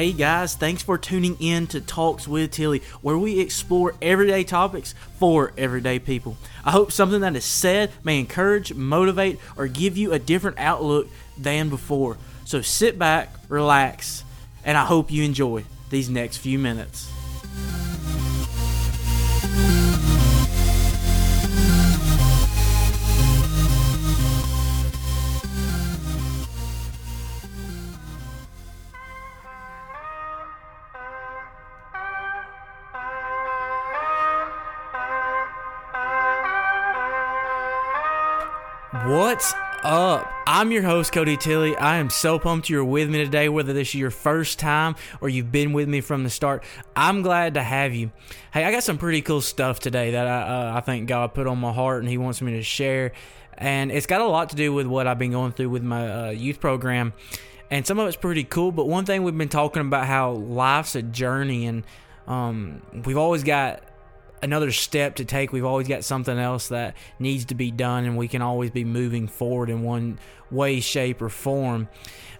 [0.00, 4.94] Hey guys, thanks for tuning in to Talks with Tilly, where we explore everyday topics
[5.18, 6.38] for everyday people.
[6.64, 11.06] I hope something that is said may encourage, motivate, or give you a different outlook
[11.36, 12.16] than before.
[12.46, 14.24] So sit back, relax,
[14.64, 17.12] and I hope you enjoy these next few minutes.
[39.04, 40.30] What's up?
[40.46, 41.74] I'm your host, Cody Tilley.
[41.74, 45.30] I am so pumped you're with me today, whether this is your first time or
[45.30, 46.64] you've been with me from the start.
[46.94, 48.12] I'm glad to have you.
[48.52, 51.46] Hey, I got some pretty cool stuff today that I, uh, I think God put
[51.46, 53.12] on my heart and He wants me to share.
[53.56, 56.26] And it's got a lot to do with what I've been going through with my
[56.28, 57.14] uh, youth program.
[57.70, 60.94] And some of it's pretty cool, but one thing we've been talking about how life's
[60.94, 61.84] a journey and
[62.26, 63.82] um, we've always got
[64.42, 65.52] another step to take.
[65.52, 68.84] We've always got something else that needs to be done, and we can always be
[68.84, 70.18] moving forward in one
[70.50, 71.88] way, shape, or form.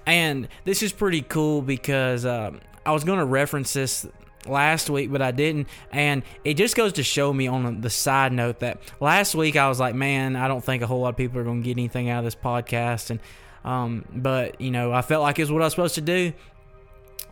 [0.07, 2.53] And this is pretty cool because uh,
[2.85, 4.07] I was going to reference this
[4.47, 5.69] last week, but I didn't.
[5.93, 9.69] And it just goes to show me on the side note that last week I
[9.69, 11.73] was like, man, I don't think a whole lot of people are going to get
[11.73, 13.11] anything out of this podcast.
[13.11, 13.21] And,
[13.65, 16.33] um, but, you know, I felt like it's what I was supposed to do.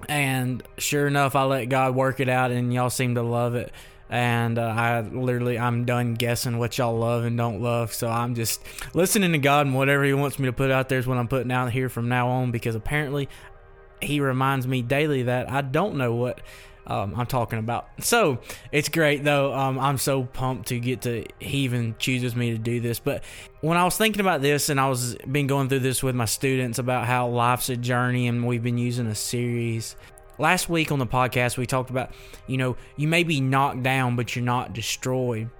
[0.08, 3.72] And sure enough, I let God work it out, and y'all seem to love it
[4.10, 7.92] and uh, I literally I'm done guessing what y'all love and don't love.
[7.92, 8.62] So I'm just
[8.94, 11.28] listening to God and whatever He wants me to put out there is what I'm
[11.28, 13.28] putting out here from now on because apparently
[14.00, 16.40] He reminds me daily that I don't know what.
[16.86, 17.86] Um, I'm talking about.
[18.00, 18.38] So
[18.72, 19.52] it's great though.
[19.52, 22.98] Um, I'm so pumped to get to he even chooses me to do this.
[22.98, 23.24] But
[23.60, 26.24] when I was thinking about this and I was been going through this with my
[26.24, 29.96] students about how life's a journey and we've been using a series
[30.38, 32.12] last week on the podcast we talked about
[32.46, 35.50] you know you may be knocked down but you're not destroyed.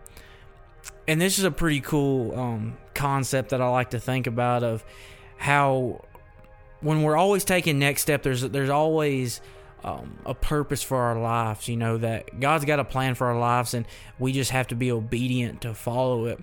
[1.06, 4.84] And this is a pretty cool um, concept that i like to think about of
[5.36, 6.04] how
[6.80, 9.40] when we're always taking next step there's there's always
[9.84, 13.38] um, a purpose for our lives you know that god's got a plan for our
[13.38, 13.86] lives and
[14.18, 16.42] we just have to be obedient to follow it.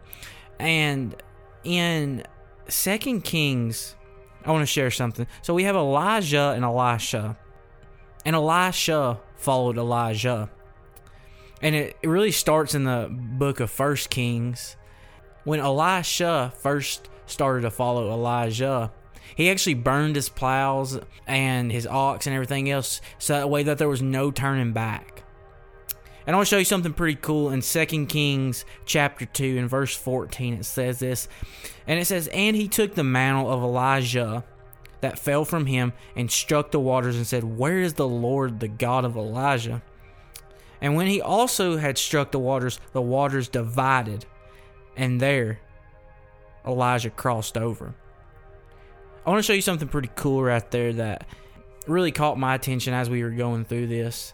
[0.59, 1.15] And
[1.63, 2.23] in
[2.67, 3.95] second kings
[4.45, 5.27] i want to share something.
[5.41, 7.37] So we have elijah and elisha
[8.25, 10.49] and Elisha followed Elijah.
[11.61, 14.75] And it, really starts in the book of First Kings.
[15.43, 18.91] When Elisha first started to follow Elijah,
[19.35, 23.77] he actually burned his plows and his ox and everything else so that way that
[23.77, 25.23] there was no turning back.
[26.27, 29.69] And I want to show you something pretty cool in 2 Kings chapter 2 and
[29.69, 30.55] verse 14.
[30.55, 31.27] It says this.
[31.85, 34.43] And it says, And he took the mantle of Elijah
[35.05, 38.67] that fell from him and struck the waters and said, Where is the Lord, the
[38.67, 39.83] God of Elijah?
[40.81, 44.25] And when he also had struck the waters, the waters divided,
[44.97, 45.59] and there
[46.65, 47.93] Elijah crossed over.
[49.25, 51.27] I want to show you something pretty cool right there that
[51.85, 54.33] really caught my attention as we were going through this.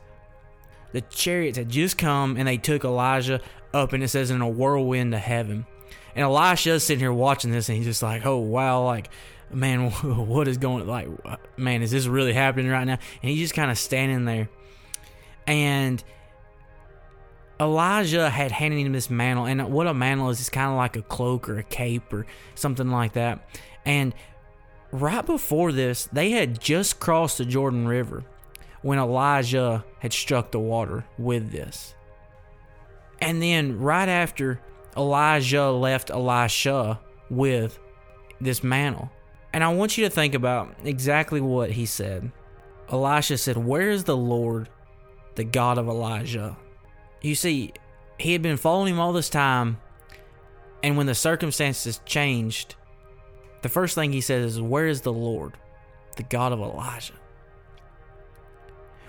[0.94, 3.42] The chariots had just come and they took Elijah
[3.74, 5.66] up, and it says in a whirlwind to heaven.
[6.16, 9.10] And Elisha's sitting here watching this, and he's just like, "Oh wow!" Like
[9.53, 11.07] man, what is going like,
[11.57, 12.97] man, is this really happening right now?
[13.22, 14.50] And he's just kind of standing there.
[15.47, 16.03] And
[17.59, 20.95] Elijah had handed him this mantle, and what a mantle is, it's kind of like
[20.95, 22.25] a cloak or a cape or
[22.56, 23.47] something like that.
[23.85, 24.16] And
[24.91, 28.23] right before this, they had just crossed the Jordan River
[28.81, 31.94] when Elijah had struck the water with this.
[33.22, 34.59] And then right after
[34.97, 37.78] Elijah left Elisha with
[38.39, 39.12] this mantle.
[39.53, 42.31] And I want you to think about exactly what he said.
[42.89, 44.69] Elisha said, Where is the Lord,
[45.35, 46.57] the God of Elijah?
[47.22, 47.73] You see,
[48.17, 49.78] he had been following him all this time,
[50.84, 52.75] and when the circumstances changed,
[53.62, 55.54] the first thing he says is, Where is the Lord,
[56.18, 57.13] the God of Elijah?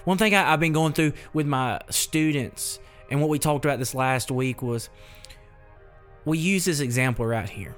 [0.05, 2.81] One thing I, have been going through with my students,
[3.11, 4.89] and what we talked about this last week was
[6.25, 7.75] we use this example right here.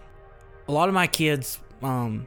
[0.68, 2.26] A lot of my kids, um,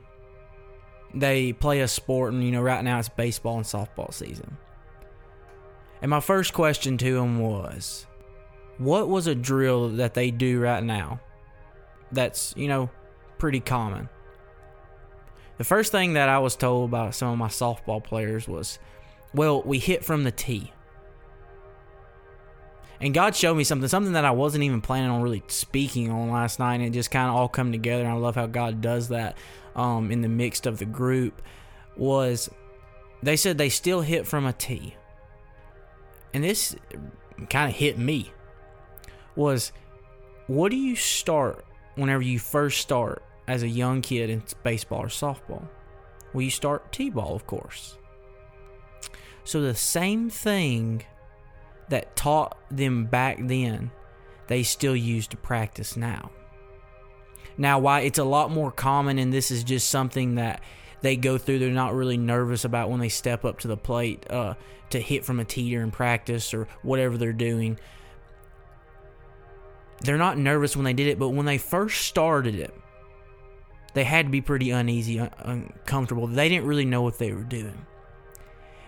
[1.20, 4.58] they play a sport, and you know, right now it's baseball and softball season.
[6.02, 8.06] And my first question to them was,
[8.78, 11.20] what was a drill that they do right now
[12.12, 12.90] that's, you know,
[13.40, 14.10] pretty common?
[15.58, 18.78] The first thing that I was told by some of my softball players was,
[19.34, 20.72] well, we hit from the tee.
[23.00, 26.32] And God showed me something, something that I wasn't even planning on really speaking on
[26.32, 28.04] last night, and it just kind of all come together.
[28.04, 29.38] And I love how God does that
[29.76, 31.42] um, in the mixed of the group.
[31.96, 32.50] Was
[33.22, 34.96] they said they still hit from a tee.
[36.34, 36.76] And this
[37.50, 38.32] kind of hit me.
[39.36, 39.72] Was
[40.48, 41.66] what do you start
[41.96, 45.68] whenever you first start as a young kid in baseball or softball?
[46.34, 47.98] Well, you start T ball, of course.
[49.44, 51.04] So the same thing
[51.90, 53.92] that taught them back then,
[54.48, 56.32] they still use to practice now.
[57.58, 60.62] Now, why it's a lot more common, and this is just something that
[61.02, 64.26] they go through, they're not really nervous about when they step up to the plate
[64.30, 64.56] uh,
[64.90, 67.80] to hit from a teeter in practice or whatever they're doing.
[70.02, 72.74] They're not nervous when they did it, but when they first started it,
[73.94, 76.28] they had to be pretty uneasy, un- uncomfortable.
[76.28, 77.86] They didn't really know what they were doing.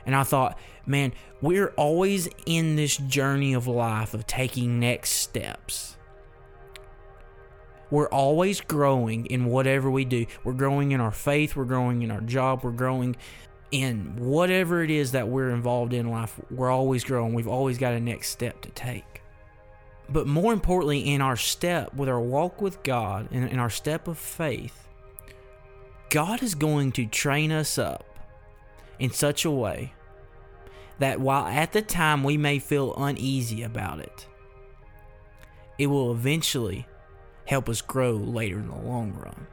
[0.06, 5.98] And I thought, man, we're always in this journey of life of taking next steps.
[7.92, 10.28] We're always growing in whatever we do.
[10.44, 13.16] We're growing in our faith, we're growing in our job, we're growing
[13.72, 16.40] in whatever it is that we're involved in life.
[16.50, 17.34] We're always growing.
[17.34, 19.22] We've always got a next step to take.
[20.12, 24.08] But more importantly, in our step with our walk with God and in our step
[24.08, 24.88] of faith,
[26.10, 28.06] God is going to train us up
[29.00, 29.94] in such a way
[31.00, 34.28] that while at the time we may feel uneasy about it,
[35.78, 36.86] it will eventually
[37.46, 39.48] help us grow later in the long run.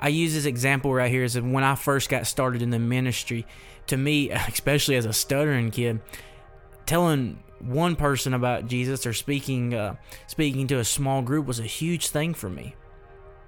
[0.00, 3.46] I use this example right here as when I first got started in the ministry.
[3.88, 6.00] To me, especially as a stuttering kid,
[6.86, 9.96] telling one person about Jesus or speaking uh,
[10.26, 12.76] speaking to a small group was a huge thing for me,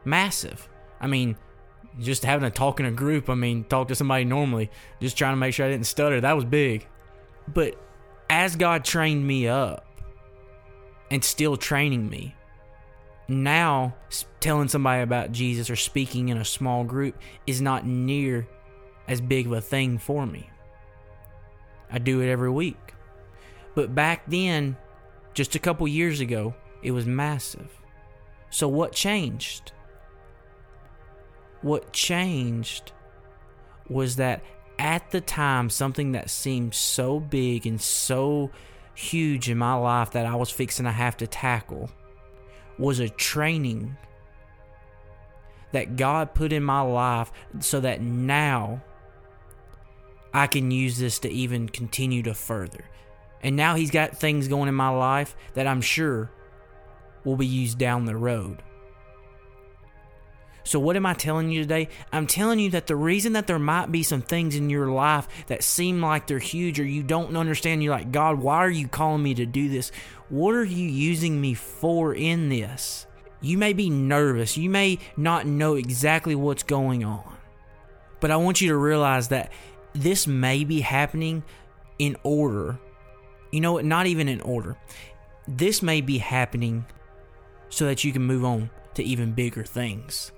[0.04, 0.68] massive.
[1.00, 1.36] I mean,
[1.98, 4.70] just having a talk in a group, I mean, talk to somebody normally,
[5.00, 6.86] just trying to make sure I didn't stutter, that was big.
[7.48, 7.74] But
[8.28, 9.86] as God trained me up
[11.10, 12.34] and still training me,
[13.28, 13.94] now
[14.40, 17.16] telling somebody about Jesus or speaking in a small group
[17.46, 18.46] is not near
[19.08, 20.48] as big of a thing for me.
[21.90, 22.94] I do it every week.
[23.74, 24.76] But back then,
[25.34, 27.70] just a couple years ago, it was massive.
[28.50, 29.72] So what changed?
[31.62, 32.92] What changed
[33.88, 34.42] was that
[34.78, 38.50] at the time, something that seemed so big and so
[38.94, 41.90] huge in my life that I was fixing to have to tackle
[42.78, 43.96] was a training
[45.72, 47.30] that God put in my life
[47.60, 48.82] so that now
[50.32, 52.84] I can use this to even continue to further.
[53.42, 56.30] And now He's got things going in my life that I'm sure
[57.24, 58.62] will be used down the road.
[60.64, 61.88] So, what am I telling you today?
[62.12, 65.26] I'm telling you that the reason that there might be some things in your life
[65.46, 68.88] that seem like they're huge or you don't understand, you're like, God, why are you
[68.88, 69.90] calling me to do this?
[70.28, 73.06] What are you using me for in this?
[73.40, 77.36] You may be nervous, you may not know exactly what's going on,
[78.20, 79.50] but I want you to realize that
[79.94, 81.42] this may be happening
[81.98, 82.78] in order.
[83.50, 83.84] You know what?
[83.84, 84.76] Not even in order.
[85.48, 86.84] This may be happening
[87.70, 90.32] so that you can move on to even bigger things.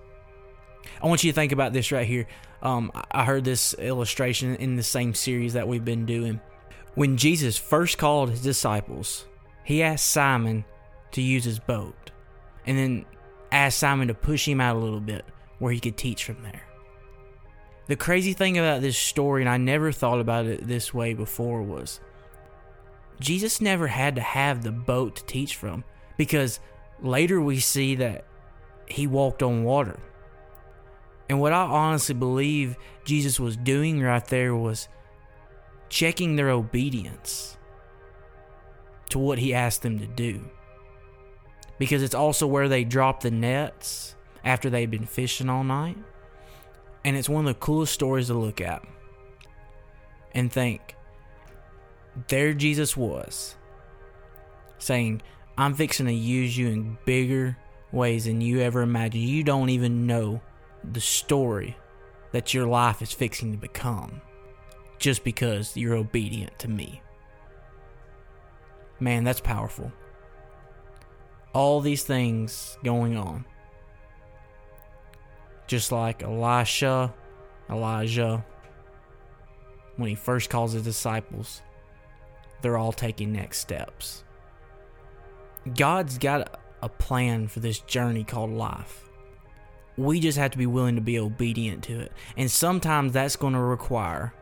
[1.02, 2.26] I want you to think about this right here.
[2.62, 6.40] Um, I heard this illustration in the same series that we've been doing.
[6.94, 9.26] When Jesus first called his disciples,
[9.64, 10.64] he asked Simon
[11.12, 12.10] to use his boat
[12.66, 13.04] and then
[13.50, 15.24] asked Simon to push him out a little bit
[15.58, 16.62] where he could teach from there.
[17.86, 21.62] The crazy thing about this story, and I never thought about it this way before,
[21.62, 22.00] was
[23.20, 25.84] Jesus never had to have the boat to teach from
[26.16, 26.60] because
[27.00, 28.24] later we see that
[28.86, 29.98] he walked on water.
[31.32, 34.86] And what I honestly believe Jesus was doing right there was
[35.88, 37.56] checking their obedience
[39.08, 40.44] to what he asked them to do.
[41.78, 45.96] Because it's also where they drop the nets after they've been fishing all night.
[47.02, 48.84] And it's one of the coolest stories to look at
[50.32, 50.96] and think
[52.28, 53.56] there Jesus was
[54.76, 55.22] saying,
[55.56, 57.56] I'm fixing to use you in bigger
[57.90, 59.24] ways than you ever imagined.
[59.24, 60.42] You don't even know
[60.84, 61.76] the story
[62.32, 64.20] that your life is fixing to become
[64.98, 67.02] just because you're obedient to me.
[69.00, 69.92] Man, that's powerful.
[71.52, 73.44] All these things going on.
[75.66, 77.12] Just like Elisha,
[77.68, 78.44] Elijah,
[79.96, 81.62] when he first calls his disciples,
[82.60, 84.24] they're all taking next steps.
[85.74, 89.08] God's got a plan for this journey called life.
[89.96, 92.12] We just have to be willing to be obedient to it.
[92.36, 94.32] And sometimes that's going to require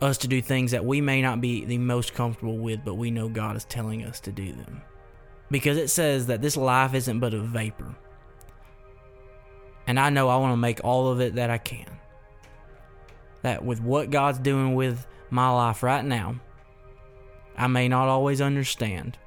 [0.00, 3.10] us to do things that we may not be the most comfortable with, but we
[3.10, 4.82] know God is telling us to do them.
[5.50, 7.94] Because it says that this life isn't but a vapor.
[9.86, 11.86] And I know I want to make all of it that I can.
[13.42, 16.36] that with what God's doing with my life right now,
[17.56, 19.18] I may not always understand,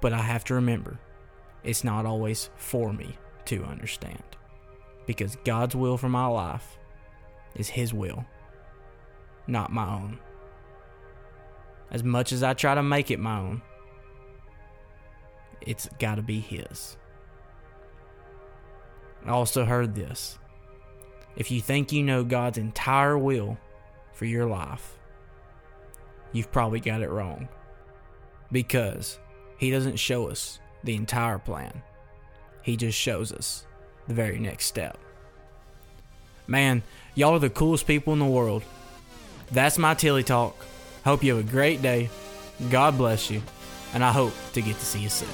[0.00, 0.98] but I have to remember
[1.62, 4.22] it's not always for me to understand.
[5.06, 6.78] Because God's will for my life
[7.54, 8.24] is His will,
[9.46, 10.18] not my own.
[11.90, 13.62] As much as I try to make it my own,
[15.60, 16.96] it's got to be His.
[19.24, 20.38] I also heard this.
[21.36, 23.58] If you think you know God's entire will
[24.12, 24.98] for your life,
[26.32, 27.48] you've probably got it wrong.
[28.52, 29.18] Because
[29.58, 31.82] He doesn't show us the entire plan,
[32.62, 33.66] He just shows us
[34.08, 34.98] the very next step.
[36.46, 36.82] Man,
[37.14, 38.62] y'all are the coolest people in the world.
[39.50, 40.56] That's my Tilly Talk.
[41.04, 42.10] Hope you have a great day.
[42.70, 43.42] God bless you,
[43.92, 45.28] and I hope to get to see you soon.